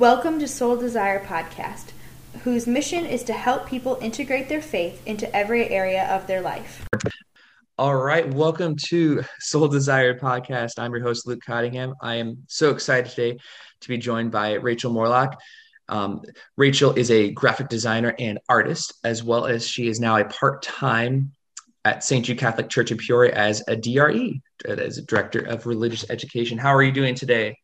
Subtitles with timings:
[0.00, 1.92] Welcome to Soul Desire Podcast,
[2.42, 6.84] whose mission is to help people integrate their faith into every area of their life.
[7.78, 10.80] All right, welcome to Soul Desire Podcast.
[10.80, 11.94] I'm your host, Luke Cottingham.
[12.02, 13.38] I am so excited today
[13.82, 15.38] to be joined by Rachael Morlock.
[15.88, 16.22] Um,
[16.56, 20.62] Rachael is a graphic designer and artist, as well as she is now a part
[20.62, 21.30] time
[21.84, 22.24] at St.
[22.24, 26.58] Jude Catholic Church in Peoria as a DRE, as a director of religious education.
[26.58, 27.58] How are you doing today?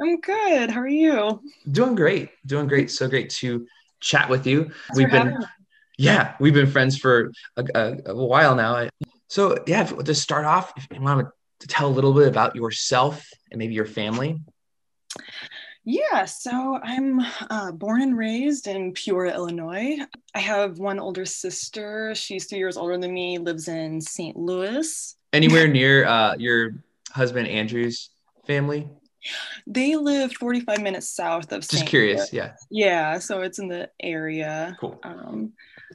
[0.00, 0.70] I'm good.
[0.70, 1.40] How are you?
[1.70, 2.30] Doing great.
[2.44, 2.90] Doing great.
[2.90, 3.66] So great to
[4.00, 4.64] chat with you.
[4.64, 5.38] Thanks we've been,
[5.98, 8.88] yeah, we've been friends for a, a, a, while now.
[9.28, 11.28] So yeah, to start off, if you want
[11.60, 14.38] to tell a little bit about yourself and maybe your family.
[15.88, 19.98] Yeah, so I'm uh, born and raised in Peoria, Illinois.
[20.34, 22.12] I have one older sister.
[22.16, 24.36] She's two years older than me, lives in St.
[24.36, 25.16] Louis.
[25.32, 26.82] Anywhere near uh, your
[27.12, 28.10] husband Andrew's
[28.48, 28.88] family?
[29.66, 31.60] They live 45 minutes south of.
[31.62, 31.88] Just St.
[31.88, 32.54] curious, yeah.
[32.70, 34.76] Yeah, so it's in the area.
[34.80, 34.98] Cool.
[35.02, 35.52] Um,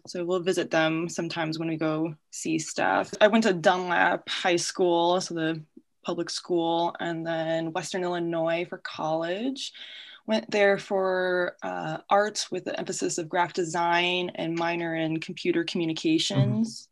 [0.07, 3.11] so we'll visit them sometimes when we go see stuff.
[3.19, 5.61] I went to Dunlap High School, so the
[6.03, 9.73] public school, and then Western Illinois for college.
[10.27, 15.63] Went there for uh, arts with the emphasis of graphic design and minor in computer
[15.63, 16.87] communications.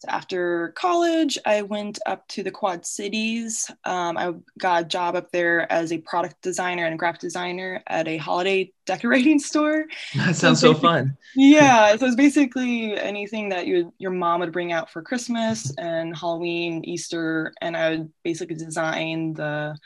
[0.00, 3.68] So after college, I went up to the Quad Cities.
[3.84, 8.06] Um, I got a job up there as a product designer and graphic designer at
[8.06, 9.86] a holiday decorating store.
[10.14, 11.16] That sounds so, so fun.
[11.34, 16.16] yeah, so it's basically anything that you your mom would bring out for Christmas and
[16.16, 19.76] Halloween, Easter, and I would basically design the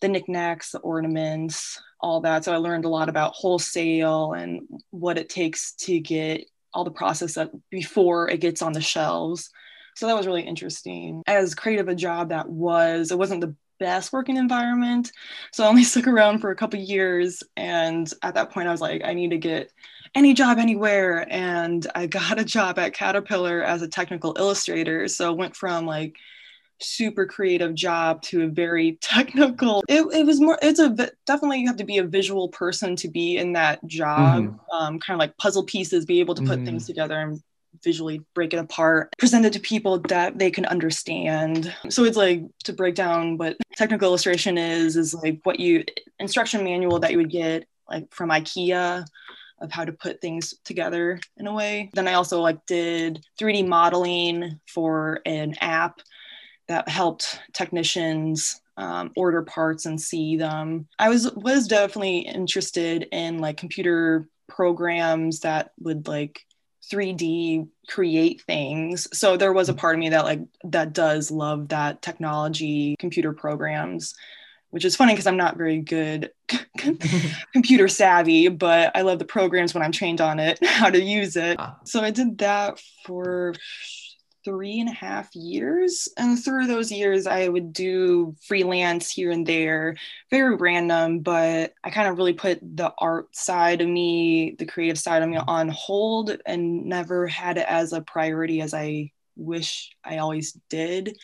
[0.00, 2.44] the knickknacks, the ornaments, all that.
[2.44, 6.90] So I learned a lot about wholesale and what it takes to get all the
[6.90, 9.50] process that before it gets on the shelves.
[9.96, 11.22] So that was really interesting.
[11.26, 15.10] As creative a job that was, it wasn't the best working environment.
[15.52, 17.42] So I only stuck around for a couple years.
[17.56, 19.72] And at that point, I was like, I need to get
[20.14, 21.26] any job anywhere.
[21.30, 25.08] And I got a job at Caterpillar as a technical illustrator.
[25.08, 26.16] So went from like
[26.80, 30.90] super creative job to a very technical it, it was more it's a
[31.26, 34.58] definitely you have to be a visual person to be in that job mm.
[34.72, 36.64] um, kind of like puzzle pieces be able to put mm.
[36.64, 37.42] things together and
[37.84, 42.42] visually break it apart present it to people that they can understand so it's like
[42.64, 45.84] to break down what technical illustration is is like what you
[46.18, 49.04] instruction manual that you would get like from ikea
[49.60, 53.66] of how to put things together in a way then i also like did 3d
[53.66, 56.00] modeling for an app
[56.68, 60.86] that helped technicians um, order parts and see them.
[60.98, 66.44] I was was definitely interested in like computer programs that would like
[66.90, 69.08] 3D create things.
[69.16, 73.32] So there was a part of me that like that does love that technology, computer
[73.32, 74.14] programs,
[74.70, 76.30] which is funny because I'm not very good
[77.52, 81.36] computer savvy, but I love the programs when I'm trained on it, how to use
[81.36, 81.56] it.
[81.58, 81.78] Ah.
[81.84, 83.54] So I did that for
[84.44, 86.08] three and a half years.
[86.16, 89.96] And through those years, I would do freelance here and there,
[90.30, 94.98] very random, but I kind of really put the art side of me, the creative
[94.98, 99.90] side of me on hold and never had it as a priority as I wish
[100.04, 101.16] I always did.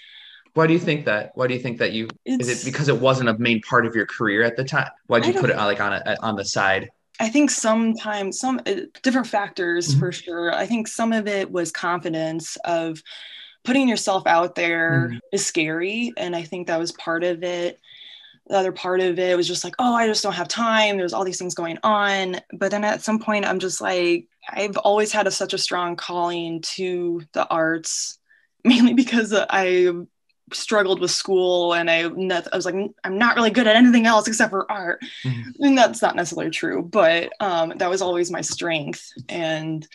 [0.54, 1.32] Why do you think that?
[1.34, 3.86] Why do you think that you it's, is it because it wasn't a main part
[3.86, 4.88] of your career at the time?
[5.08, 6.90] Why did you put it like on a, on the side?
[7.20, 10.00] I think sometimes some uh, different factors mm-hmm.
[10.00, 10.52] for sure.
[10.52, 13.02] I think some of it was confidence of
[13.64, 15.18] putting yourself out there mm-hmm.
[15.32, 16.12] is scary.
[16.16, 17.80] And I think that was part of it.
[18.48, 20.98] The other part of it was just like, oh, I just don't have time.
[20.98, 22.40] There's all these things going on.
[22.52, 25.96] But then at some point, I'm just like, I've always had a, such a strong
[25.96, 28.18] calling to the arts,
[28.64, 29.90] mainly because I
[30.52, 34.28] struggled with school and I, I was like i'm not really good at anything else
[34.28, 35.50] except for art mm-hmm.
[35.64, 39.88] and that's not necessarily true but um, that was always my strength and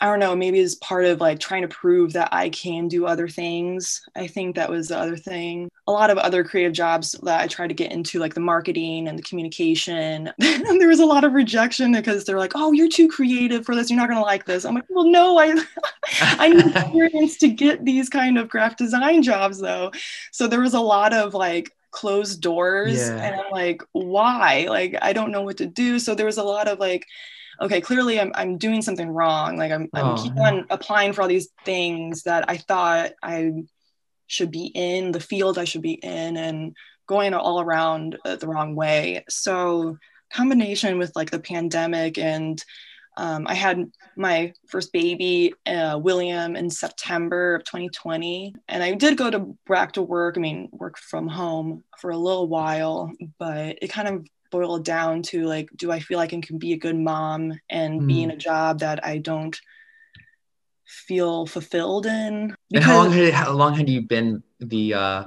[0.00, 3.06] I don't know, maybe as part of like trying to prove that I can do
[3.06, 4.02] other things.
[4.14, 5.70] I think that was the other thing.
[5.86, 9.08] A lot of other creative jobs that I tried to get into, like the marketing
[9.08, 12.88] and the communication, and there was a lot of rejection because they're like, "Oh, you're
[12.88, 13.88] too creative for this.
[13.88, 15.54] You're not gonna like this." I'm like, "Well, no, I,
[16.20, 19.92] I need experience to get these kind of graphic design jobs, though."
[20.30, 23.16] So there was a lot of like closed doors, yeah.
[23.16, 24.66] and I'm like, "Why?
[24.68, 27.06] Like, I don't know what to do." So there was a lot of like
[27.60, 29.56] okay, clearly I'm, I'm doing something wrong.
[29.56, 33.64] Like I'm, I'm oh, keep on applying for all these things that I thought I
[34.26, 36.76] should be in, the field I should be in, and
[37.06, 39.24] going all around the wrong way.
[39.28, 39.98] So
[40.32, 42.62] combination with like the pandemic and
[43.18, 48.54] um, I had my first baby, uh, William, in September of 2020.
[48.68, 52.18] And I did go to back to work, I mean, work from home for a
[52.18, 56.32] little while, but it kind of boil it down to like, do I feel like
[56.32, 58.06] I can be a good mom and mm.
[58.06, 59.58] be in a job that I don't
[60.84, 62.48] feel fulfilled in?
[62.48, 65.24] Because, and how long had how long had you been the uh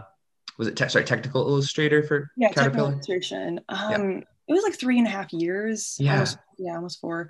[0.60, 4.18] was it te- sorry technical illustrator for yeah technical illustration um yeah.
[4.48, 7.30] it was like three and a half years yeah almost, yeah almost four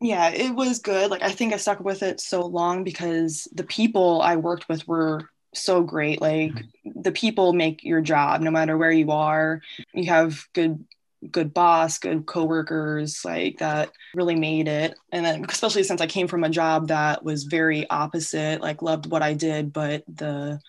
[0.00, 3.64] yeah it was good like i think i stuck with it so long because the
[3.64, 7.00] people i worked with were so great like mm-hmm.
[7.02, 9.60] the people make your job no matter where you are
[9.92, 10.84] you have good
[11.30, 16.28] good boss good coworkers like that really made it and then especially since i came
[16.28, 20.60] from a job that was very opposite like loved what i did but the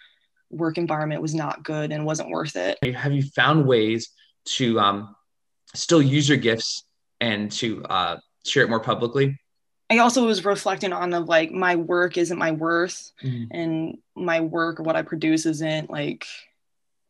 [0.50, 2.78] work environment was not good and wasn't worth it.
[2.96, 4.10] Have you found ways
[4.46, 5.16] to um,
[5.74, 6.84] still use your gifts
[7.20, 9.40] and to uh, share it more publicly?
[9.90, 13.46] I also was reflecting on of like my work isn't my worth mm-hmm.
[13.52, 16.26] and my work or what I produce isn't like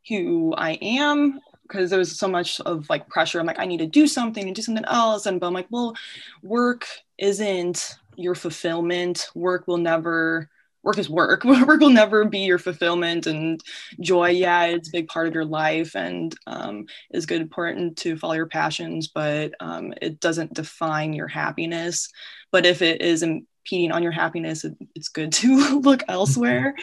[0.10, 3.40] who I am because there was so much of like pressure.
[3.40, 5.26] I'm like, I need to do something and do something else.
[5.26, 5.96] And but I'm like, well,
[6.44, 6.86] work
[7.18, 9.30] isn't your fulfillment.
[9.36, 10.50] Work will never
[10.86, 11.44] work is work.
[11.44, 13.60] work will never be your fulfillment and
[14.00, 14.30] joy.
[14.30, 18.36] Yeah, it's a big part of your life and um, is good, important to follow
[18.36, 22.10] your passions, but um, it doesn't define your happiness.
[22.52, 23.24] But if it is
[23.66, 26.76] impeding on your happiness, it, it's good to look elsewhere.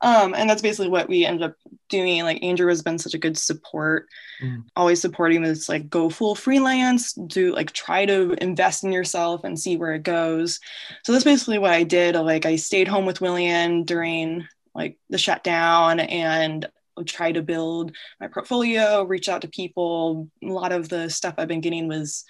[0.00, 1.56] Um, and that's basically what we ended up
[1.88, 2.24] doing.
[2.24, 4.08] Like Andrew has been such a good support,
[4.42, 4.64] mm.
[4.74, 9.58] always supporting this like go full freelance, do like try to invest in yourself and
[9.58, 10.58] see where it goes.
[11.04, 12.16] So that's basically what I did.
[12.16, 16.66] Like I stayed home with William during like the shutdown and
[17.04, 20.28] try to build my portfolio, reach out to people.
[20.42, 22.24] A lot of the stuff I've been getting was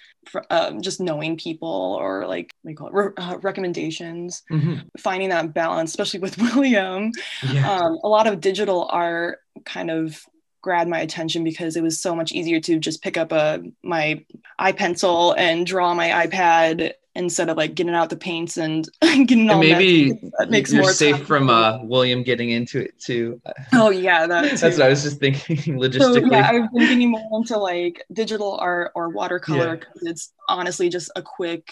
[0.50, 4.42] um, just knowing people or like what do you call it Re- uh, recommendations.
[4.50, 4.80] Mm-hmm.
[4.98, 7.12] Finding that balance, especially with William.
[7.52, 7.70] Yeah.
[7.70, 10.20] Um, a lot of digital art kind of
[10.62, 14.24] grabbed my attention because it was so much easier to just pick up a my
[14.72, 19.58] pencil and draw my iPad instead of like getting out the paints and getting all
[19.58, 23.40] maybe that, that makes you're more safe from uh, William getting into it too.
[23.72, 25.96] Oh yeah, that that's what I was just thinking logistically.
[26.26, 30.10] So, yeah, I've been getting more into like digital art or watercolor because yeah.
[30.10, 31.68] it's honestly just a quick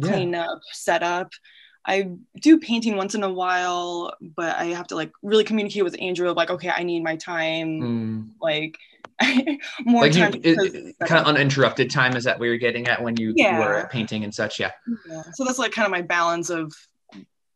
[0.00, 0.46] clean yeah.
[0.46, 1.32] up setup.
[1.84, 6.00] I do painting once in a while, but I have to like really communicate with
[6.00, 7.80] Andrew of like, okay, I need my time.
[7.80, 8.28] Mm.
[8.40, 8.78] Like
[9.84, 10.14] more like.
[10.14, 12.16] You, kind of uninterrupted time.
[12.16, 13.58] Is that what you're getting at when you, yeah.
[13.58, 14.60] were painting and such?
[14.60, 14.72] Yeah.
[15.08, 15.22] yeah.
[15.34, 16.72] So that's like kind of my balance of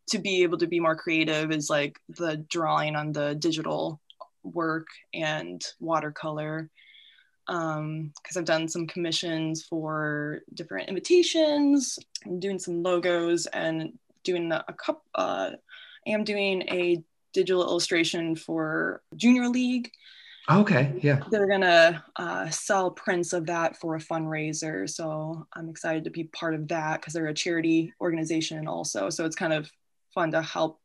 [0.09, 4.01] to be able to be more creative is like the drawing on the digital
[4.43, 6.71] work and watercolor
[7.49, 13.93] um because i've done some commissions for different invitations i'm doing some logos and
[14.25, 15.51] doing a, a cup uh
[16.07, 17.03] i am doing a
[17.33, 19.91] digital illustration for junior league
[20.49, 21.23] Okay, yeah.
[21.31, 26.25] They're gonna uh, sell prints of that for a fundraiser, so I'm excited to be
[26.25, 29.11] part of that because they're a charity organization also.
[29.11, 29.71] So it's kind of
[30.15, 30.81] fun to help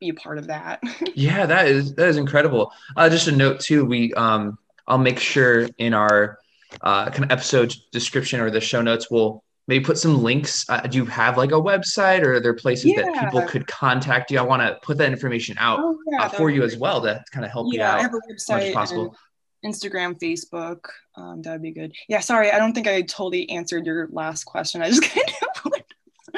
[0.00, 0.82] be a part of that.
[1.14, 2.72] yeah, that is that is incredible.
[2.96, 6.38] Uh, just a note too, we um, I'll make sure in our
[6.80, 10.68] uh, kind of episode description or the show notes we'll maybe put some links.
[10.68, 13.02] Uh, do you have like a website or are there places yeah.
[13.02, 14.38] that people could contact you?
[14.38, 17.24] I want to put that information out oh, yeah, uh, for you as well to
[17.30, 19.16] kind of help yeah, you out I have a website as much as possible.
[19.64, 20.86] Instagram, Facebook,
[21.16, 21.94] um, that would be good.
[22.08, 24.82] Yeah, sorry, I don't think I totally answered your last question.
[24.82, 25.72] I just kind of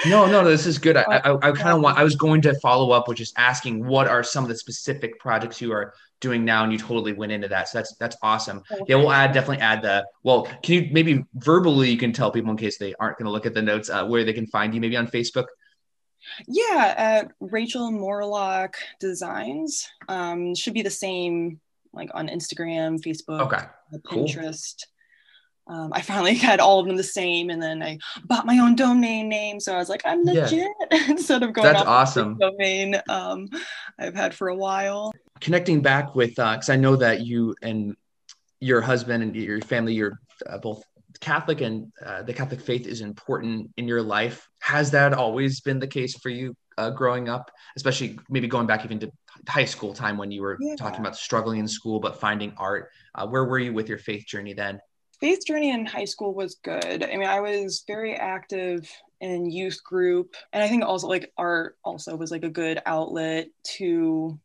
[0.07, 0.97] no, no, this is good.
[0.97, 1.99] I, I, I kind of want.
[1.99, 5.19] I was going to follow up with just asking what are some of the specific
[5.21, 7.69] projects you are doing now, and you totally went into that.
[7.69, 8.63] So that's that's awesome.
[8.73, 8.85] Okay.
[8.89, 10.07] Yeah, we'll add definitely add the.
[10.23, 13.33] Well, can you maybe verbally you can tell people in case they aren't going to
[13.33, 15.47] look at the notes uh, where they can find you, maybe on Facebook.
[16.47, 19.89] Yeah, at Rachael Morlock Designs.
[20.09, 21.61] Um, should be the same
[21.93, 23.65] like on Instagram, Facebook, okay,
[24.07, 24.07] Pinterest.
[24.07, 24.92] Cool
[25.67, 28.75] um, I finally had all of them the same, and then I bought my own
[28.75, 29.61] domain name.
[29.61, 31.05] So I was like, I'm legit yeah.
[31.09, 31.73] instead of going.
[31.73, 32.39] That's awesome.
[32.39, 33.49] domain um,
[33.99, 35.13] I've had for a while.
[35.41, 37.97] Connecting back with, because uh, I know that you and
[38.61, 40.83] your husband and your family, you're uh, both
[41.21, 44.49] Catholic, and uh, the Catholic faith is important in your life.
[44.61, 48.85] Has that always been the case for you uh, growing up, especially maybe going back
[48.85, 49.11] even to
[49.49, 50.75] high school time when you were yeah.
[50.77, 52.91] talking about struggling in school but finding art?
[53.15, 54.81] Uh, where were you with your faith journey then?
[55.23, 57.05] Faith journey in high school was good.
[57.05, 61.79] I mean, I was very active in youth group, and I think also like art
[61.85, 64.37] also was like a good outlet to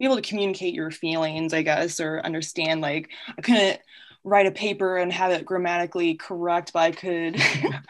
[0.00, 2.80] be able to communicate your feelings, I guess, or understand.
[2.80, 3.78] Like, I couldn't
[4.24, 7.40] write a paper and have it grammatically correct, but I could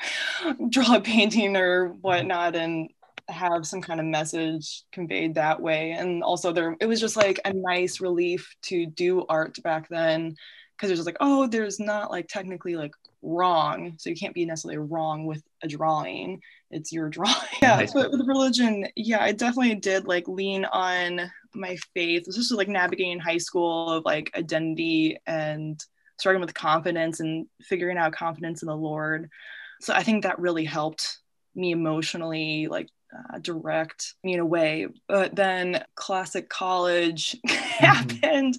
[0.70, 2.90] draw a painting or whatnot and
[3.30, 5.92] have some kind of message conveyed that way.
[5.92, 10.36] And also, there it was just like a nice relief to do art back then
[10.78, 12.92] because it's just like oh there's not like technically like
[13.22, 16.40] wrong so you can't be necessarily wrong with a drawing.
[16.70, 17.94] It's your drawing yeah Nice.
[17.94, 22.68] but with religion yeah i definitely did like lean on my faith this is like
[22.68, 25.82] navigating high school of like identity and
[26.18, 29.30] struggling with confidence and figuring out confidence in the lord.
[29.80, 31.18] So i think that really helped
[31.54, 32.88] me emotionally like
[33.32, 34.86] uh, direct me in a way.
[35.08, 38.58] But then classic college happened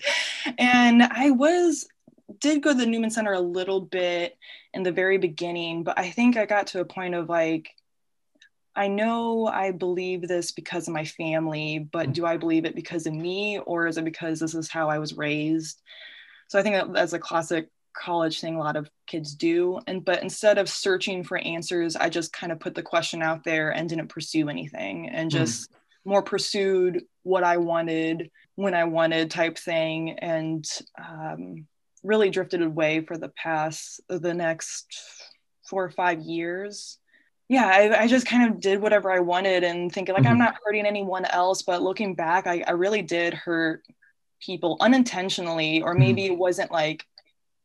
[0.58, 1.88] and i was
[2.40, 4.38] did go to the newman center a little bit
[4.74, 7.70] in the very beginning but i think i got to a point of like
[8.76, 13.08] i know i believe this because of my family but do i believe it because
[13.08, 15.82] of me or is it because this is how i was raised?
[16.48, 20.06] So i think that that's a classic college thing a lot of kids do and
[20.06, 23.72] but instead of searching for answers i just kind of put the question out there
[23.72, 25.72] and didn't pursue anything and just
[26.06, 30.66] more pursued what i wanted when i wanted type thing and
[30.98, 31.68] um,
[32.04, 34.86] really drifted away for the past the next
[35.68, 36.98] four or five years
[37.50, 40.40] yeah I, I just kind of did whatever i wanted and thinking like i'm Mhm.
[40.40, 43.84] not hurting anyone else but looking back i, I really did hurt
[44.40, 46.00] people unintentionally or Mhm.
[46.00, 47.06] maybe it wasn't like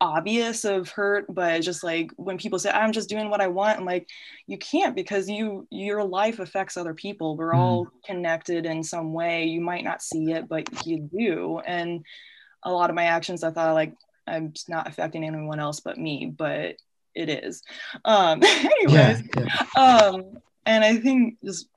[0.00, 3.79] obvious of hurt but just like when people say i'm just doing what i want
[3.79, 4.07] i'm like
[4.47, 7.59] you can't because you your life affects other people we're Mhm.
[7.59, 12.05] all connected in some way you might not see it but you do and
[12.64, 13.95] a lot of my actions i thought like
[14.26, 16.76] i'm not affecting anyone else but me but
[17.14, 17.62] it is
[18.04, 19.83] um anyways yeah, yeah.
[19.83, 21.69] um and i think just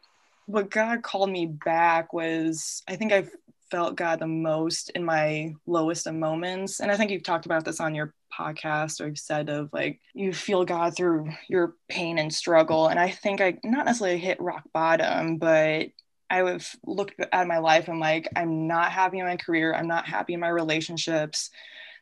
[0.46, 3.30] what god called me back was i think i've
[3.70, 7.66] felt god the most in my lowest of moments and i think you've talked about
[7.66, 12.18] this on your podcast or you've said of like you feel god through your pain
[12.18, 15.88] and struggle and i think i not necessarily hit rock bottom but
[16.30, 19.88] i would looked at my life and like i'm not happy in my career i'm
[19.88, 21.50] not happy in my relationships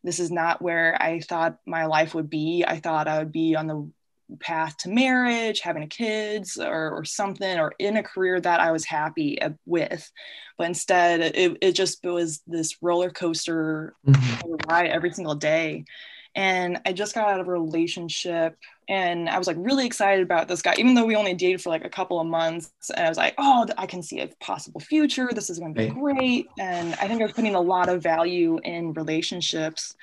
[0.05, 3.55] this is not where i thought my life would be i thought i would be
[3.55, 3.91] on the
[4.39, 8.85] path to marriage, having kids or, or something, or in a career that I was
[8.85, 10.11] happy with.
[10.57, 14.69] But instead, it, it just was this roller coaster Mhm.
[14.69, 15.85] ride every single day.
[16.33, 20.47] And I just got out of a relationship and I was like really excited about
[20.47, 22.71] this guy, even though we only dated for like a couple of months.
[22.95, 25.29] And I was like, oh, I can see a possible future.
[25.33, 26.47] This is going to be great.
[26.59, 29.95] And I think I was putting a lot of value in relationships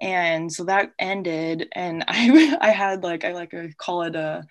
[0.00, 4.44] and so that ended and i i had like i like to call it a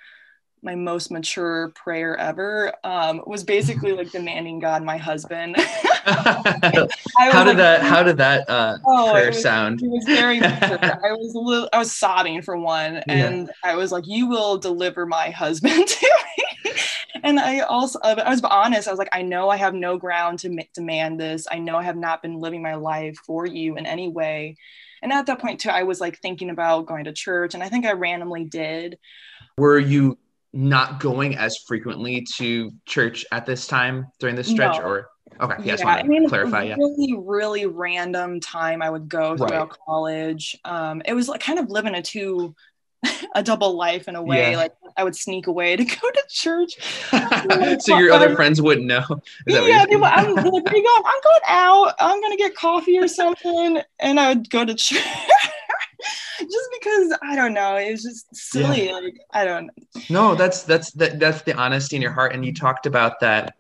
[0.66, 5.56] my most mature prayer ever um was basically like demanding god my husband
[6.06, 10.04] how did like, that how did that uh Oh, prayer it was- sound It was
[10.06, 10.42] very.
[10.42, 14.58] I was a little, I was sobbing for one, and I was like, "You will
[14.58, 16.20] deliver my husband to
[16.66, 16.72] me."
[17.24, 18.88] And I also, I was honest.
[18.88, 21.48] I was like, "I know I have no ground to ma- demand this.
[21.52, 24.58] I know I have not been living my life for you in any way."
[25.02, 27.70] And at that point too, I was like thinking about going to church, and I
[27.70, 28.98] think I randomly did.
[29.58, 30.18] were you
[30.56, 34.86] not going as frequently to church at this time during this stretch No.
[34.86, 35.10] or
[35.42, 39.38] okay yeah, yeah, I mean, clarify yeah really, really random time I would go Right.
[39.50, 40.58] throughout college.
[40.64, 42.56] Um, it was like kind of living a two,
[43.36, 44.52] a double life in a way.
[44.52, 44.58] Yeah.
[44.58, 46.78] Like I would sneak away to go to church.
[47.82, 49.04] so your other friends wouldn't know
[49.46, 49.60] yeah.
[49.60, 50.04] I'm like, you going?
[50.14, 51.94] I'm going out.
[52.00, 55.04] I'm gonna get coffee or something, and I would go to church.
[56.40, 58.92] Just because I don't know, it was just silly.
[58.92, 59.68] Like I don't.
[59.68, 60.02] Know.
[60.10, 63.56] No that's that's that, that's the honesty in your heart and you talked about that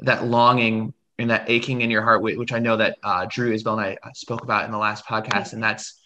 [0.00, 3.78] that longing and that aching in your heart which i know that uh, drew isabel
[3.78, 5.98] and i uh, spoke about in the last podcast and that's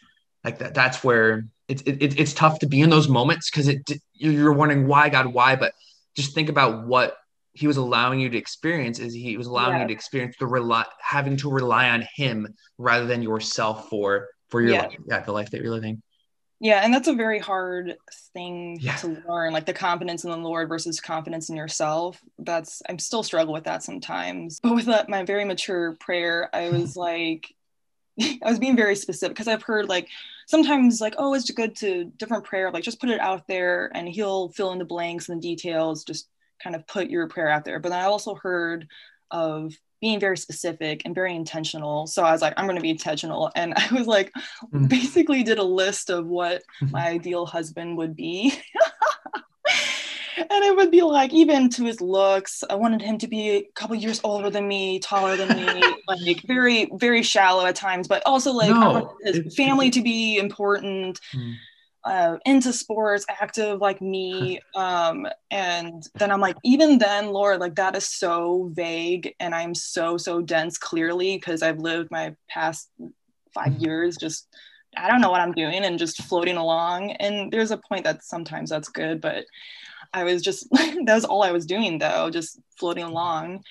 [0.45, 3.67] like that that's where it's it, it- it's tough to be in those moments because
[3.67, 3.83] it
[4.15, 5.73] you're you're wondering why god why but
[6.15, 7.17] just think about what
[7.53, 9.83] he was allowing you to experience is he was allowing Yeah.
[9.83, 14.61] you to experience the rely having to rely on him rather than yourself for for
[14.61, 14.83] your Yeah.
[14.83, 16.03] life yeah the life that you're living
[16.63, 17.97] Yeah, and that's a very hard
[18.35, 18.97] thing Yeah.
[18.97, 22.21] to learn, like the confidence in the Lord versus confidence in yourself.
[22.39, 24.61] That's I'm still struggle with that sometimes.
[24.61, 26.77] But with that, my very mature prayer, I hmm.
[26.79, 27.55] was like,
[28.21, 30.09] I was being very specific because I've heard like
[30.49, 34.07] sometimes like, oh, it's good to different prayer, like just put it out there and
[34.07, 36.29] he'll fill in the blanks and the details, just
[36.63, 37.81] kind of put your prayer out there.
[37.81, 38.87] But then I also heard
[39.31, 42.07] of being very specific and very intentional.
[42.07, 43.51] So I was like, I'm going to be intentional.
[43.57, 44.33] And I was like,
[44.73, 44.89] Mm.
[44.89, 46.91] basically did a list of what Mhm.
[46.93, 48.53] my ideal husband would be.
[50.39, 53.63] and it would be like, even to his looks, I wanted him to be a
[53.75, 58.23] couple years older than me, taller than me, like very, very shallow at times, but
[58.27, 59.09] also like I No, wanted
[59.45, 61.57] his family to be important Mm.
[62.05, 64.61] Uh, into sports, active like me.
[64.75, 69.75] Um, and then I'm like, even then, Lord, like that is so vague and I'm
[69.75, 72.89] so, so dense clearly because I've lived my past
[73.53, 73.83] five Mhm.
[73.83, 74.47] years just
[74.97, 77.13] I don't know what I'm doing and just floating along.
[77.13, 79.45] And there's a point that sometimes that's good, but
[80.13, 83.63] I was just that was all I was doing though, just floating along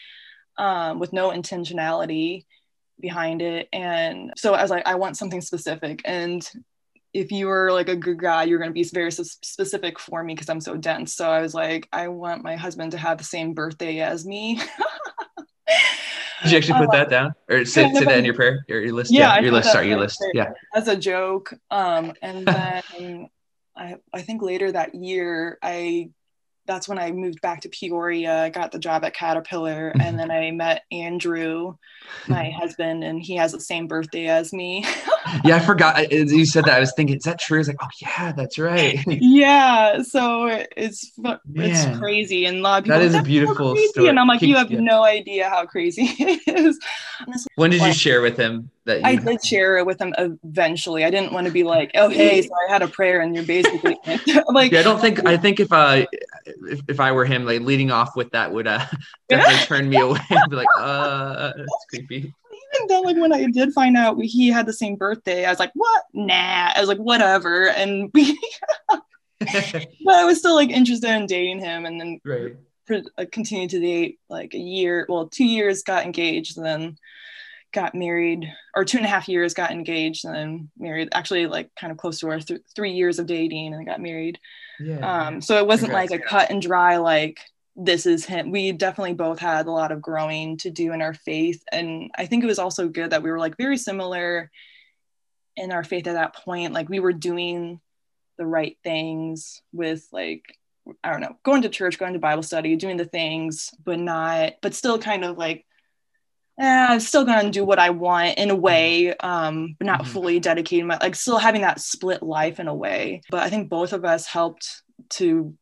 [0.58, 2.46] um, with no intentionality
[3.00, 3.68] behind it.
[3.74, 6.02] And so I was like, I want something specific.
[6.06, 6.50] And
[7.14, 10.36] if you were like a good guy, you're going to be very specific for me
[10.36, 11.16] because I'm so dense.
[11.16, 14.62] So I was like, I want my husband to have the same birthday as me.
[16.44, 18.94] Did you actually put that down or say, say that in your prayer or your
[18.94, 19.12] list?
[19.12, 19.72] Yeah, yeah your list.
[19.72, 20.24] Sorry, your list.
[20.34, 20.52] Yeah.
[20.74, 21.54] As a joke.
[21.70, 23.30] Um, and then
[23.76, 26.12] I, I think later that year, I
[26.66, 30.30] that's when I moved back to Peoria, I got the job at Caterpillar, and then
[30.30, 31.76] I met Andrew,
[32.28, 34.86] my husband, and he has the same birthday as me.
[35.44, 36.12] Yeah, I forgot.
[36.12, 36.76] You said that.
[36.76, 37.58] I was thinking, is that true?
[37.58, 39.00] I was like, oh yeah, that's right.
[39.08, 40.02] yeah.
[40.02, 43.00] So it's Man, it's crazy, and a lot of people.
[43.00, 44.08] That is a beautiful so story.
[44.08, 44.80] And I'm like, you have yeah.
[44.80, 46.80] no idea how crazy it is.
[47.56, 49.00] When did you share with him that?
[49.00, 51.04] You- I did share it with him eventually.
[51.04, 53.46] I didn't want to be like, oh hey, so I had a prayer, and you're
[53.46, 53.98] basically
[54.48, 54.72] like.
[54.72, 55.26] Yeah, I don't think.
[55.26, 56.06] I think if uh
[56.46, 58.86] if, if I were him, like leading off with that would uh
[59.28, 62.34] definitely turn me away and be like, uh, that's creepy.
[62.76, 65.60] Even then, like when I did find out he had the same birthday, I was
[65.60, 66.04] like, what?
[66.14, 66.72] Nah.
[66.76, 67.70] I was like, whatever.
[67.70, 68.40] And we,
[68.90, 69.04] but
[70.08, 72.56] I was still like interested in dating him, and then right.
[73.18, 76.98] uh, continued to date like a year, well, two years, got engaged, and then
[77.72, 81.70] got married or two and a half years got engaged and then married actually like
[81.80, 84.40] kind of close to our th- three years of dating and got married
[84.80, 85.28] yeah.
[85.28, 86.12] Um, so it wasn't Congrats.
[86.12, 87.40] like a cut and dry, like,
[87.80, 88.52] this is him.
[88.52, 91.64] We definitely both had a lot of growing to do in our faith.
[91.72, 94.52] And I think it was also good that we were like very similar
[95.56, 96.74] in our faith at that point.
[96.74, 97.80] Like, we were doing
[98.38, 100.44] the right things with, like,
[101.04, 104.54] I don't know, going to church, going to Bible study, doing the things, but not,
[104.62, 105.66] but still kind of like
[106.60, 108.62] eh, I'm still gonna do what I want in a mm-hmm.
[108.62, 110.12] way, um, but not mm-hmm.
[110.12, 113.22] fully dedicating my like still having that split life in a way.
[113.32, 115.56] But I think both of us helped to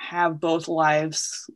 [0.00, 1.48] have both lives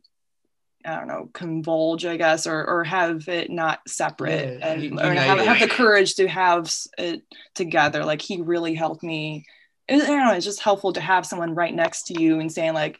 [0.85, 5.13] I don't know, convulge, I guess, or or have it not separate yeah, and or
[5.13, 7.23] have, have, the courage to have it
[7.55, 8.05] together.
[8.05, 9.45] Like he really helped me.
[9.87, 12.51] It, I don't know, it's just helpful to have someone right next to you and
[12.51, 12.99] saying like,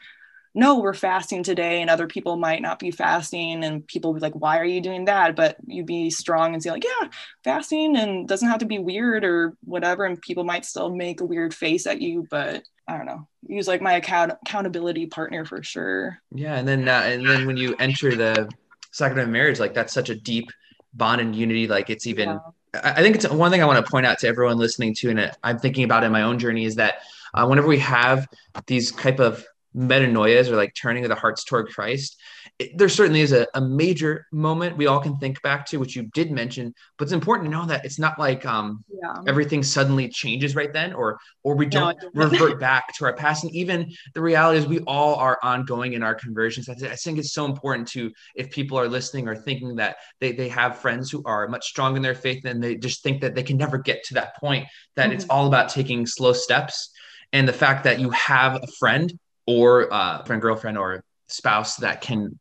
[0.55, 4.33] no, we're fasting today, and other people might not be fasting, and people be like,
[4.33, 5.35] why are you doing that?
[5.35, 7.09] But you be strong and say, like, yeah,
[7.43, 10.05] fasting and doesn't have to be weird or whatever.
[10.05, 13.27] And people might still make a weird face at you, but I don't know.
[13.47, 16.19] Use like my account accountability partner for sure.
[16.33, 18.49] Yeah, and then uh, and then when you enter the
[18.91, 20.49] sacrament of marriage, like that's such a deep
[20.93, 21.67] bond and unity.
[21.67, 22.29] Like it's even.
[22.29, 22.39] Yeah.
[22.83, 25.31] I think it's one thing I want to point out to everyone listening to, and
[25.43, 26.95] I'm thinking about in my own journey is that
[27.33, 28.27] uh, whenever we have
[28.67, 32.17] these type of metanoias or like turning of the hearts toward Christ,
[32.59, 35.95] it, there certainly is a, a, major moment we all can think back to, which
[35.95, 36.73] you did mention.
[36.97, 39.21] But it's important to know that it's not like um, yeah.
[39.27, 43.43] everything suddenly changes right then, or or we don't no, revert back to our past.
[43.43, 46.69] And even the reality is, we all are ongoing in our conversions.
[46.69, 50.47] I, think it's so important to if people are listening or thinking that they they
[50.49, 53.43] have friends who are much stronger in their faith and they just think that they
[53.43, 54.67] can never get to that point.
[54.95, 55.13] That mm-hmm.
[55.13, 56.91] it's all about taking slow steps.
[57.33, 59.11] And the fact that you have a friend
[59.47, 62.39] or uh, friend, girlfriend, or spouse that can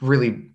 [0.00, 0.52] really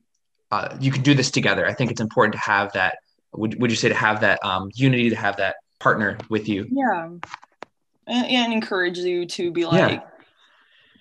[0.51, 1.65] uh, you can do this together.
[1.65, 2.97] I think it's important to have that.
[3.33, 6.67] Would, would you say to have that um, unity, to have that partner with you?
[6.69, 7.09] Yeah,
[8.07, 10.01] and, and encourage you to be like, yeah.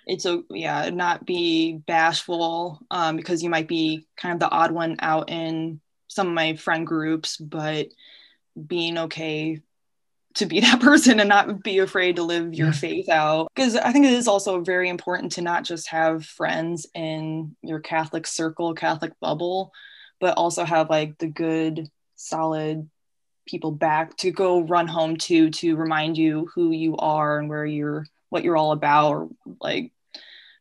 [0.07, 4.72] it's a yeah, not be bashful um, because you might be kind of the odd
[4.72, 7.88] one out in some of my friend groups, but
[8.66, 9.61] being okay
[10.35, 13.49] to be that person and not be afraid to live your faith out.
[13.55, 17.81] Because I think it is also very important to not just have friends in your
[17.81, 19.73] Catholic circle, Catholic bubble,
[20.20, 22.88] but also have like the good, solid
[23.47, 27.66] people back to go run home to to remind you who you are and where
[27.66, 29.29] you're what you're all about or
[29.61, 29.92] like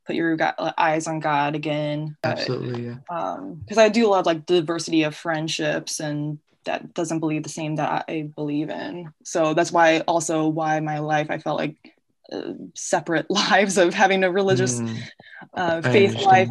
[0.06, 0.38] put your
[0.78, 2.18] eyes on God again.
[2.24, 2.96] Absolutely, yeah.
[3.08, 7.76] Because um, I do love like diversity of friendships and that doesn't believe the same
[7.76, 9.14] that I believe in.
[9.24, 11.76] So that's why also why my life I felt like
[12.32, 14.98] uh, separate lives of having a religious mm,
[15.54, 16.50] uh, faith life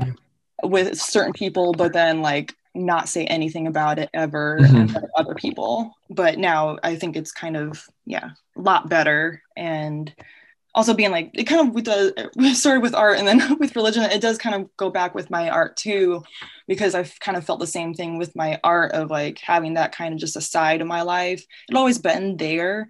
[0.62, 4.96] with certain people, but then like not say anything about it ever mm-hmm.
[5.16, 5.94] other people.
[6.08, 10.12] But now I think it's kind of yeah a lot better and
[10.74, 14.02] also being like it kind of with the started with art and then with religion
[14.04, 16.22] it does kind of go back with my art too
[16.66, 19.94] because i've kind of felt the same thing with my art of like having that
[19.94, 21.44] kind of just a side of my life.
[21.68, 22.88] It always been there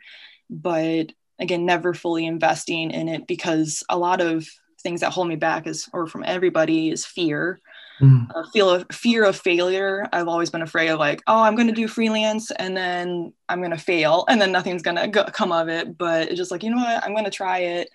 [0.51, 4.47] but again never fully investing in it because a lot of
[4.83, 7.61] things that hold me back is or from everybody is fear
[8.01, 8.27] mm.
[8.35, 10.07] uh, feel of fear of failure.
[10.13, 13.61] I've always been afraid of like, oh, I'm going to do freelance and then I'm
[13.61, 15.97] going to fail and then nothing's going to come of it.
[15.97, 17.05] But it's just like, you know what?
[17.05, 17.89] I'm going to try it.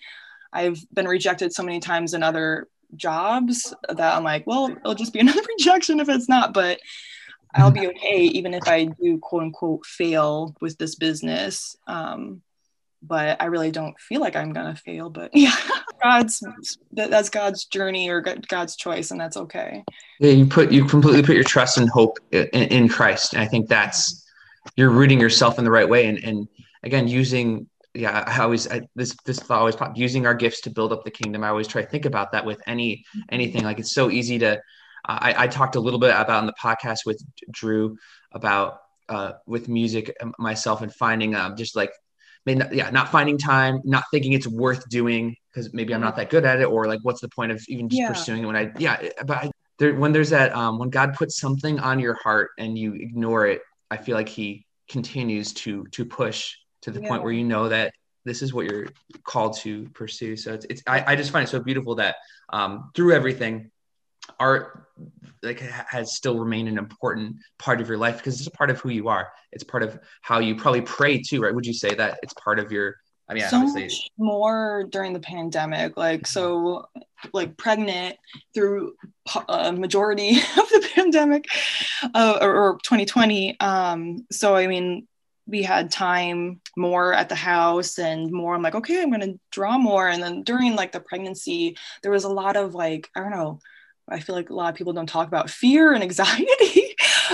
[0.53, 5.13] I've been rejected so many times in other jobs that I'm like, well, it'll just
[5.13, 6.53] be another rejection if it's not.
[6.53, 6.79] But
[7.55, 11.75] I'll be okay even if I do quote unquote fail with this business.
[11.87, 12.41] Um,
[13.01, 15.09] but I really don't feel like I'm gonna fail.
[15.09, 15.55] But yeah,
[16.01, 16.43] God's
[16.93, 19.83] that, that's God's journey or God's choice, and that's okay.
[20.19, 23.45] Yeah, you put you completely put your trust and hope in, in Christ, and I
[23.45, 24.25] think that's
[24.75, 26.07] you're rooting yourself in the right way.
[26.07, 26.47] And and
[26.83, 30.69] again, using yeah, I always I, this this thought always popped using our gifts to
[30.69, 31.43] build up the kingdom.
[31.43, 33.63] I always try to think about that with any anything.
[33.63, 34.61] Like it's so easy to.
[35.09, 37.97] I, I talked a little bit about in the podcast with Drew
[38.33, 41.91] about uh, with music um, myself and finding um, just like
[42.45, 46.45] yeah, not finding time, not thinking it's worth doing because maybe I'm not that good
[46.45, 48.09] at it, or like, what's the point of even just yeah.
[48.09, 51.39] pursuing it when I, yeah, but I, there, when there's that, um, when God puts
[51.39, 56.05] something on your heart and you ignore it, I feel like He continues to to
[56.05, 57.09] push to the yeah.
[57.09, 57.93] point where you know that
[58.23, 58.87] this is what you're
[59.23, 60.35] called to pursue.
[60.35, 62.17] So it's, it's I, I just find it so beautiful that
[62.53, 63.71] um, through everything,
[64.39, 64.87] art
[65.41, 68.79] like has still remained an important part of your life because it's a part of
[68.79, 69.29] who you are.
[69.51, 71.53] It's part of how you probably pray too, right?
[71.53, 72.97] Would you say that it's part of your
[73.29, 73.83] I mean, so obviously.
[73.83, 75.97] much more during the pandemic.
[75.97, 76.87] Like, so,
[77.33, 78.17] like, pregnant
[78.53, 78.95] through
[79.49, 81.45] a majority of the pandemic,
[82.13, 83.59] uh, or, or 2020.
[83.59, 85.07] Um, so, I mean,
[85.45, 88.53] we had time more at the house and more.
[88.53, 90.07] I'm like, okay, I'm gonna draw more.
[90.07, 93.59] And then during like the pregnancy, there was a lot of like, I don't know,
[94.09, 96.86] I feel like a lot of people don't talk about fear and anxiety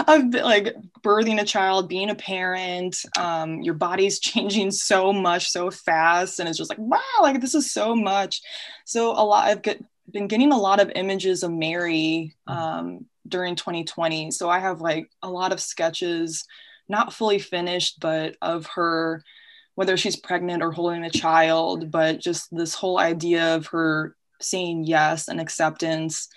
[0.07, 2.97] of like birthing a child, being a parent.
[3.17, 7.55] Um, your body's changing so much, so fast, and it's just like wow, like this
[7.55, 8.41] is so much.
[8.85, 9.47] So a lot.
[9.47, 12.59] I've get, been getting a lot of images of Mary mm-hmm.
[12.59, 14.31] um, during 2020.
[14.31, 16.45] So I have like a lot of sketches,
[16.89, 19.23] not fully finished, but of her,
[19.75, 24.83] whether she's pregnant or holding a child, but just this whole idea of her saying
[24.83, 26.27] yes and acceptance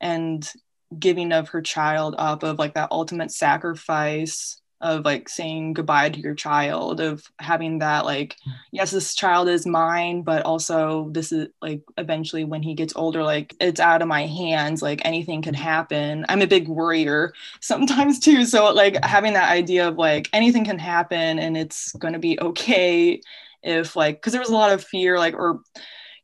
[0.00, 0.50] and
[0.98, 6.20] giving of her child up of like that ultimate sacrifice of like saying goodbye to
[6.20, 8.36] your child of having that like
[8.72, 13.22] yes this child is mine but also this is like eventually when he gets older
[13.22, 16.24] like it's out of my hands like anything could happen.
[16.28, 18.44] I'm a big worrier sometimes too.
[18.44, 19.08] So like mm-hmm.
[19.08, 23.20] having that idea of like anything can happen and it's going to be okay
[23.62, 25.60] if like because there was a lot of fear like or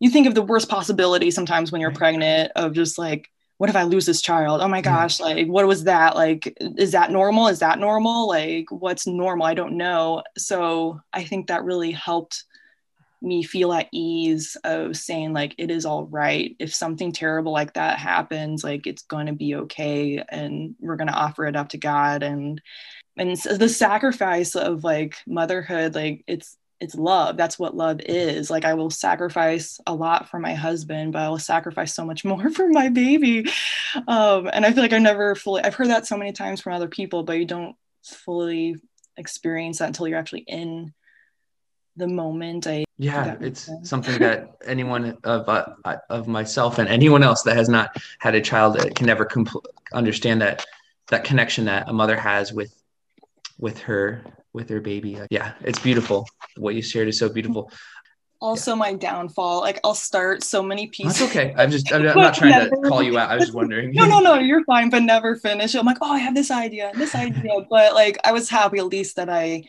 [0.00, 3.77] you think of the worst possibility sometimes when you're pregnant of just like what if
[3.77, 4.61] I lose this child?
[4.61, 6.14] Oh my gosh, like what was that?
[6.14, 7.49] Like, is that normal?
[7.49, 8.29] Is that normal?
[8.29, 9.47] Like, what's normal?
[9.47, 10.23] I don't know.
[10.37, 12.45] So I think that really helped
[13.23, 17.73] me feel at ease of saying like it is all right if something terrible like
[17.73, 21.71] that happens like it's going to be okay and we're going to offer it up
[21.71, 22.61] to god and
[23.16, 28.65] and the sacrifice of like motherhood like it's it's love that's what love is like
[28.65, 32.51] i will sacrifice a lot for my husband but i will sacrifice so much more
[32.51, 33.47] for my baby
[34.09, 36.73] um, and i feel like i never fully i've heard that so many times from
[36.73, 38.77] other people but you don't fully
[39.17, 40.93] experience that until you're actually in
[41.97, 43.89] the moment i yeah it's sense.
[43.89, 48.41] something that anyone of uh, of myself and anyone else that has not had a
[48.41, 50.65] child can never compl- understand that
[51.09, 52.75] that connection that a mother has with
[53.59, 54.23] with her
[54.57, 55.21] with her baby.
[55.31, 56.27] Yeah, it's beautiful.
[56.57, 57.71] What you shared is so beautiful.
[58.38, 58.77] Also, yeah.
[58.77, 59.62] my downfall.
[59.62, 61.19] Like, I'll start so many pieces.
[61.19, 61.55] That's okay.
[61.57, 63.31] I'm just, I'm, I'm not trying never, to call you out.
[63.31, 63.92] I was wondering.
[63.92, 64.35] no, no, no.
[64.35, 65.75] You're fine, but never finish.
[65.75, 67.51] I'm like, oh, I have this idea, this idea.
[67.71, 69.64] But like, I was happy at least that I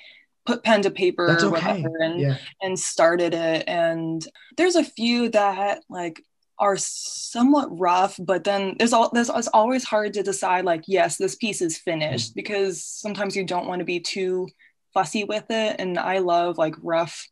[0.46, 1.86] put pen to paper okay.
[2.02, 2.38] and yeah.
[2.62, 3.64] and started it.
[3.70, 4.22] And
[4.58, 6.22] there's a few that like
[6.60, 11.18] are somewhat rough, but then there's all there's it's always hard to decide like, yes,
[11.18, 12.40] this piece is finished mm-hmm.
[12.40, 14.48] because sometimes you don't want to be too
[14.98, 15.76] fussy with it.
[15.78, 17.28] And i love like rough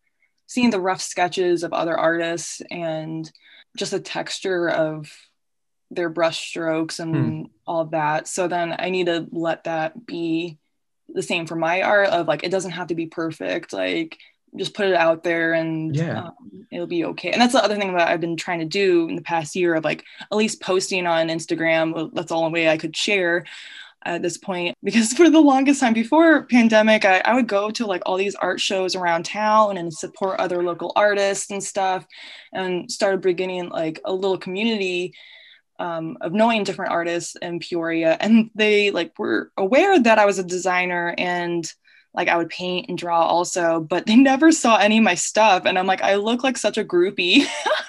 [0.45, 3.29] seeing the rough sketches of other artists and
[3.75, 5.11] just the texture of
[5.89, 7.43] their brush strokes and hmm.
[7.65, 8.27] all that.
[8.27, 10.59] So then i need to let that be
[11.09, 13.73] the same for my art of like it doesn't have to be perfect.
[13.73, 14.19] Like
[14.55, 16.25] just put it out there and yeah.
[16.25, 17.31] um, it'll be okay.
[17.31, 19.73] And that's the other thing that i've been trying to do in the past year
[19.73, 22.11] of like at least posting on instagram.
[22.13, 23.43] That's all the way i could share
[24.05, 27.85] at this point because for the longest time before pandemic I, I, would go to
[27.85, 32.05] like all these art shows around town and support other local artists and stuff
[32.53, 35.13] and started beginning like a little community
[35.79, 40.39] um, of knowing different artists in peoria and they like were aware that i was
[40.39, 41.71] a designer and
[42.13, 45.63] like I would paint and draw also, but they never saw any of my stuff.
[45.65, 47.45] And I'm like, I look like such a groupie.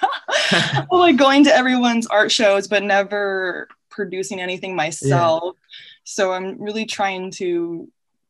[0.91, 5.55] like going to everyone's art shows, but never producing anything myself.
[6.09, 7.89] So I'm really trying to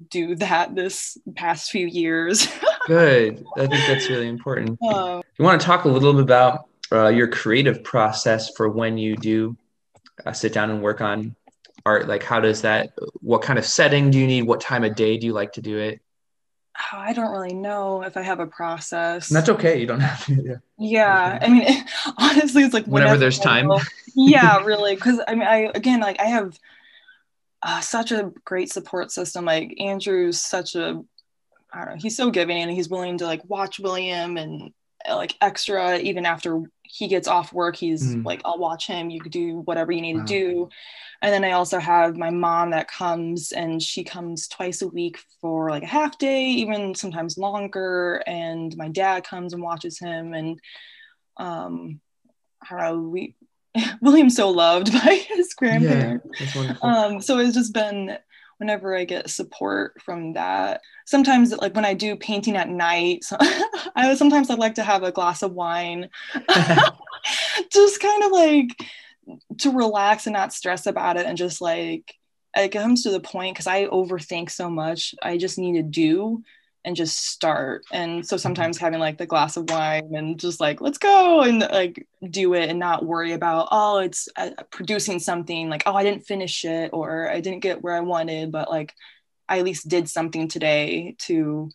[0.09, 2.47] do that this past few years.
[2.87, 3.45] Good.
[3.55, 4.81] I think that's really important.
[4.81, 8.97] Um, you want to talk a little bit about uh, your creative process for when
[8.97, 9.55] you do
[10.25, 11.35] uh, sit down and work on
[11.85, 12.07] art?
[12.07, 14.41] Like, how does that, what kind of setting do you need?
[14.43, 16.01] What time of day do you like to do it?
[16.79, 19.29] oh, I don't really know if I have a process.
[19.29, 19.79] And that's okay.
[19.79, 20.33] You don't have to.
[20.35, 20.55] Yeah.
[20.79, 21.85] Yeah, I mean,
[22.17, 23.69] honestly, it's like Whenever there's time.
[24.15, 26.57] yeah, really, because I mean, I again, like, I have
[27.63, 29.45] uh, such a great support system.
[29.45, 31.01] Like Andrew's such a,
[31.73, 34.71] I don't know, he's so giving, and he's willing to like watch William and
[35.07, 37.75] uh, like extra even after he gets off work.
[37.75, 38.25] He's Mm.
[38.25, 39.09] like, I'll watch him.
[39.09, 40.25] You could do whatever you need Wow.
[40.25, 40.69] to do.
[41.21, 45.17] And then I also have my mom that comes, and she comes twice a week
[45.41, 48.23] for like a half day, even sometimes longer.
[48.27, 50.59] And my dad comes and watches him, and
[51.37, 51.99] um,
[52.61, 53.35] I don't know, we
[54.01, 55.79] William's so loved by his Yeah.
[55.79, 56.55] grandparents.
[56.55, 56.89] Wonderful.
[56.89, 58.17] Um, so it's just been
[58.57, 60.81] whenever I get support from that.
[61.05, 63.37] Sometimes, like when I do painting at night, so
[63.95, 66.09] I would sometimes I'd like to have a glass of wine,
[67.71, 68.69] just kind of like
[69.59, 72.13] to relax and not stress about it, and just like
[72.55, 75.13] it comes to the point because I overthink so much.
[75.21, 76.43] I just need to do
[76.87, 77.83] and just start.
[77.91, 81.59] And so sometimes having like the glass of wine and just like let's go and
[81.59, 86.03] like do it and not worry about oh it's uh, producing something like oh I
[86.03, 88.95] didn't finish it or I didn't get where I wanted, but like
[89.49, 91.69] I at least did something today to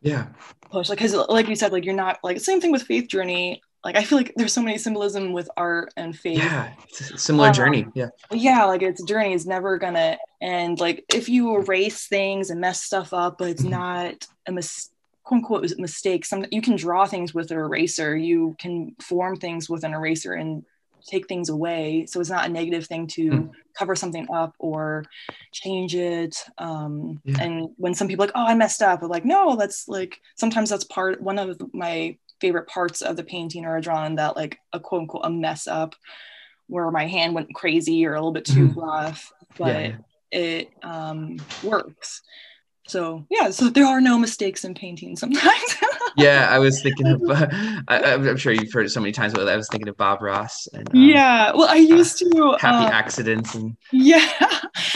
[0.00, 0.28] yeah.
[0.70, 3.60] push like because like you said like you're not like same thing with faith journey
[3.84, 6.72] like i feel like there's so many symbolism with art and faith Yeah.
[6.88, 7.86] It's a similar Uh, journey.
[7.94, 8.08] Yeah.
[8.32, 12.60] yeah like its a journey is never gonna end like if you erase things and
[12.60, 13.70] mess stuff up but it's Mhm.
[13.70, 14.90] not a mis-
[15.22, 19.68] quote unquote mistake some you can draw things with an eraser you can form things
[19.68, 20.64] with an eraser and
[21.06, 23.50] take things away so it's not a negative thing to Mm.
[23.78, 25.04] cover something up or
[25.52, 27.42] change it um Yeah.
[27.42, 30.20] and when some people are like oh i messed up I'm like no that's like
[30.36, 34.36] sometimes that's part one of my favorite parts of the painting or a drawing that
[34.36, 35.94] like a quote unquote a mess up
[36.68, 38.76] where my hand went crazy or a little bit too Mhm.
[38.76, 39.96] rough but yeah.
[40.30, 42.22] it um works
[42.88, 45.76] so yeah so there are no mistakes in painting sometimes
[46.16, 46.48] Yeah.
[46.50, 49.54] I was thinking of, I, I'm sure you've heard it so many times, but I
[49.56, 53.54] was thinking of Bob Ross and um, yeah well i used to happy uh, accidents.
[53.54, 54.26] And Yeah,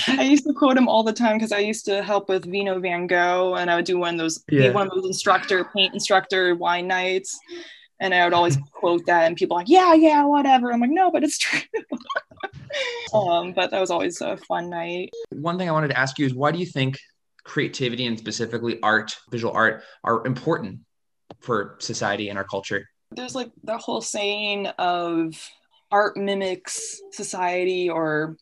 [0.08, 2.80] I used to quote him all the time because I used to help with Vino
[2.80, 4.72] Van Gogh, and I would do one of those, Yeah.
[4.72, 7.38] one of those instructor, paint instructor wine nights,
[8.00, 10.72] and I would always quote that, and people like, yeah, yeah, whatever.
[10.72, 11.60] I'm like, no, but it's true.
[13.14, 15.10] um, but that was always a fun night.
[15.30, 16.98] one thing I wanted to ask you is why do you think
[17.44, 20.80] creativity and specifically art, visual art, are important
[21.40, 22.88] for society and our culture?
[23.10, 25.34] There's like the whole saying of
[25.90, 28.36] art mimics society or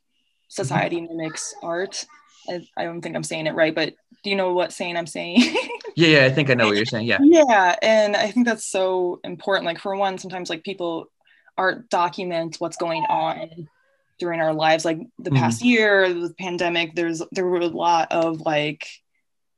[0.49, 1.17] society mm-hmm.
[1.17, 2.07] mimics art.
[2.49, 5.07] I, I don't think I'm saying it right, but do you know what saying I'm
[5.07, 5.57] saying?
[5.97, 7.07] Yeah, yeah, I think I know what you're saying.
[7.07, 7.19] Yeah.
[7.21, 11.07] yeah and i think that's so important like for one sometimes like people
[11.59, 13.69] art documents what's going on
[14.21, 15.37] during our lives like the Mhm.
[15.39, 18.87] past year the pandemic there's there were a lot of like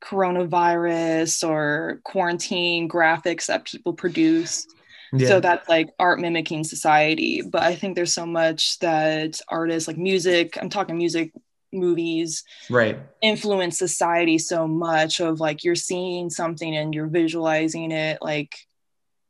[0.02, 4.66] coronavirus or quarantine graphics that people produce
[5.12, 5.28] Yeah.
[5.28, 9.98] so that's like art mimicking society but i think there's so much that artists like
[9.98, 11.32] music i'm talking music
[11.74, 12.98] movies right.
[13.22, 18.54] influence society so much of like you're seeing something and you're visualizing it like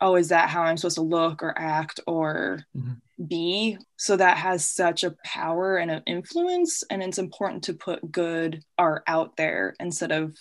[0.00, 2.96] oh is that how i'm supposed to look or act or Mhm.
[3.28, 8.10] Be so that has such a power and an influence and it's important to put
[8.10, 10.36] good art out there instead of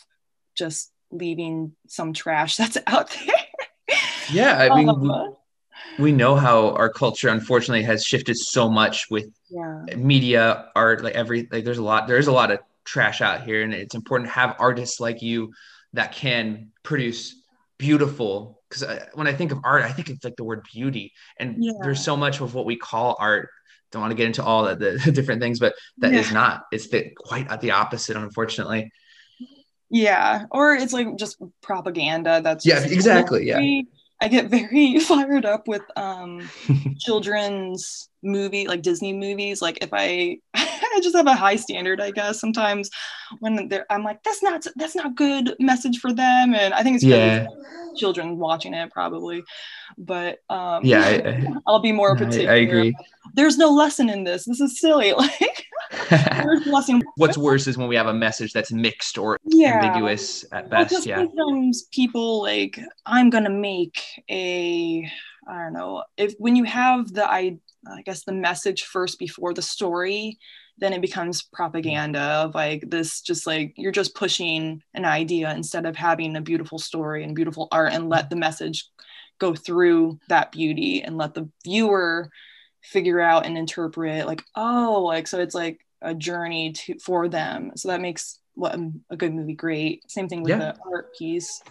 [0.58, 3.36] just leaving some trash that's out there
[4.32, 4.58] Yeah.
[4.58, 5.36] I mean, we, Um,
[6.00, 11.16] we know how our culture unfortunately has shifted so much with yeah media, art, like
[11.16, 14.30] every like there's a lot there's a lot of trash out here and it's important
[14.30, 15.54] to have artists like you
[15.94, 17.36] that can produce
[17.78, 21.64] beautiful because when I think of art, I think it's like the word beauty and
[21.64, 21.74] Yeah.
[21.84, 23.50] there's so much of what we call art.
[23.92, 26.34] Don't want to get into all the, the different things, but that is Yeah.
[26.34, 26.64] not.
[26.72, 28.92] It's the quite at the opposite, unfortunately.
[29.90, 33.60] yeah or it's like just propaganda that's Yeah, exactly, yeah.
[34.22, 36.50] i get very fired up with um
[37.00, 40.38] children's movie like disney movies like if i
[40.96, 42.90] i just have a high standard i guess sometimes
[43.40, 46.96] when they're i'm like that's not that's not good message for them and i think
[46.96, 47.48] it's Yeah.
[47.98, 49.44] children watching it probably
[49.98, 52.96] but um Yeah, I, i'll be more I, particular I agree.
[53.34, 55.66] there's no lesson in this this is silly like
[56.10, 60.46] there's lesson What's worse is when we have a message that's mixed or yeah ambiguous
[60.52, 60.92] at best.
[60.94, 61.26] just Yeah.
[61.26, 65.10] sometimes people like I'm gonna make a
[65.48, 69.54] I don't know if when you have the I I guess the message first before
[69.54, 70.38] the story,
[70.78, 75.86] then it becomes propaganda of like this just like you're just pushing an idea instead
[75.86, 78.90] of having a beautiful story and beautiful art and let the message
[79.40, 82.30] go through that beauty and let the viewer
[82.82, 87.72] figure out and interpret like oh like so it's like a journey to for them.
[87.76, 88.78] So that makes what
[89.10, 90.10] a good movie great.
[90.10, 90.58] Same thing with yeah.
[90.58, 91.62] the art piece.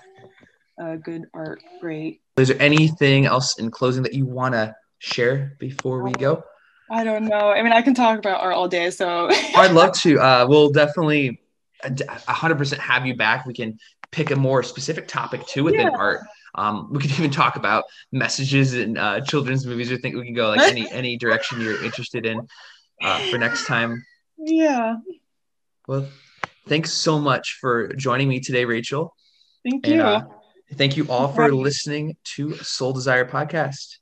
[0.81, 2.21] Uh, good art great.
[2.37, 6.43] Is there anything else in closing that you want to share before we go
[6.91, 9.93] i don't know i mean i can talk about art all day so i'd love
[9.93, 11.41] to uh, we'll definitely
[11.85, 13.79] 100% have you back we can
[14.13, 15.97] pick a more specific topic too within yeah.
[15.97, 16.21] art
[16.55, 19.93] um, we could even talk about messages in uh, children's movies.
[19.93, 22.47] I think we can go like any any direction you're interested in
[23.03, 24.05] uh, for next time.
[24.37, 24.97] Yeah.
[25.87, 26.09] Well,
[26.67, 29.15] thanks so much for joining me today, Rachael.
[29.65, 29.95] Thank you.
[29.95, 30.25] And, uh,
[30.75, 34.00] thank you all for listening to Soul Desire Podcast.